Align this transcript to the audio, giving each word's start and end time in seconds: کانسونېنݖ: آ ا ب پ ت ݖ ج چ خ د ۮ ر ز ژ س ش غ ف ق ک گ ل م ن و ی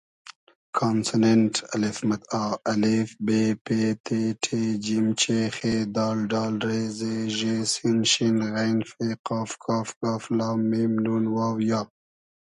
کانسونېنݖ: 0.77 1.53
آ 2.41 2.43
ا 2.71 2.73
ب 3.25 3.27
پ 3.65 3.67
ت 4.05 4.07
ݖ 4.45 4.57
ج 4.85 4.87
چ 5.21 5.23
خ 5.55 5.57
د 5.95 5.97
ۮ 6.29 6.29
ر 6.63 6.65
ز 6.97 6.99
ژ 7.37 7.39
س 7.71 7.73
ش 8.11 8.13
غ 8.53 8.55
ف 8.89 8.93
ق 9.63 9.63
ک 9.63 9.65
گ 9.99 10.01
ل 10.37 10.39
م 10.69 10.71
ن 11.23 11.25
و 11.33 11.35
ی 11.69 11.73